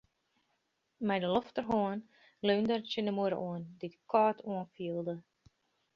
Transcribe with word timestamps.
Mei 1.07 1.19
de 1.19 1.27
lofterhân 1.35 1.99
leunde 2.47 2.73
er 2.75 2.83
tsjin 2.83 3.07
de 3.07 3.13
muorre 3.17 3.37
oan, 3.47 3.63
dy't 3.79 3.97
kâld 4.11 4.37
oanfielde. 4.51 5.15